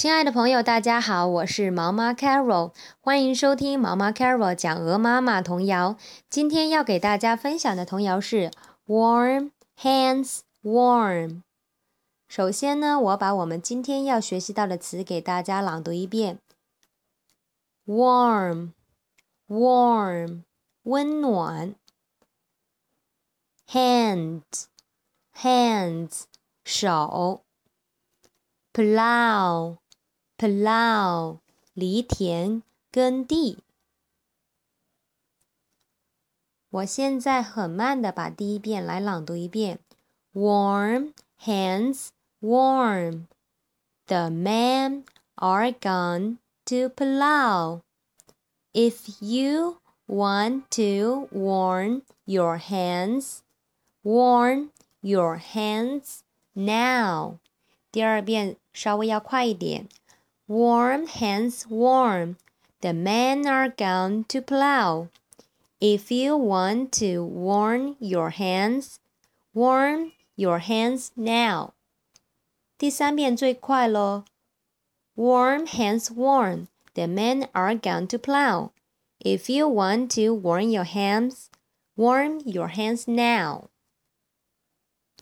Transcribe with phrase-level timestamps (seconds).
[0.00, 5.98] 亲爱的朋友，大家好，我是毛妈 Carol，欢迎收听毛妈 Carol 讲鹅妈妈童谣。
[6.30, 8.50] 今天要给大家分享的童谣是
[8.86, 11.42] Warm Hands Warm。
[12.28, 16.38] 首先呢，我把我们今天要学习到的词给大家朗读一遍
[17.86, 20.44] ：Warm，Warm，
[20.84, 21.74] 温暖
[23.68, 26.22] ；Hands，Hands，
[26.64, 27.42] 手
[28.72, 29.76] ；Plow。
[30.39, 31.39] plow
[31.73, 33.59] 犁田耕地。
[36.69, 39.79] 我现在很慢的把第一遍来朗读一遍。
[40.33, 41.13] Warm
[41.45, 42.09] hands,
[42.41, 43.27] warm.
[44.07, 45.03] The men
[45.35, 47.81] are gone to plow.
[48.73, 53.39] If you want to warm your hands,
[54.03, 56.19] warm your hands
[56.53, 57.39] now.
[57.91, 59.87] 第二遍稍微要快一点。
[60.49, 62.37] Warm hands warm,
[62.81, 65.09] the men are gone to plow.
[65.81, 68.99] If you want to warm your hands,
[69.53, 71.73] warm your hands now.
[72.77, 74.25] 第三遍最快喽。
[75.15, 78.71] Warm hands warm, the men are gone to plow.
[79.19, 81.49] If you want to warm your hands,
[81.95, 83.69] warm your hands now.